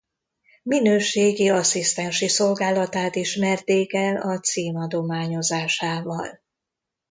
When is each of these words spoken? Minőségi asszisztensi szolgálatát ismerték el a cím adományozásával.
Minőségi 0.63 1.49
asszisztensi 1.49 2.27
szolgálatát 2.27 3.15
ismerték 3.15 3.93
el 3.93 4.15
a 4.17 4.39
cím 4.39 4.75
adományozásával. 4.75 6.39